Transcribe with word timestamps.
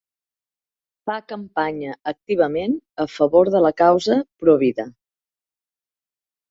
Fa 1.09 1.17
campanya 1.31 1.93
activament 2.13 2.73
a 3.07 3.09
favor 3.19 3.55
de 3.59 3.65
la 3.69 3.75
causa 3.85 4.21
provida. 4.45 4.91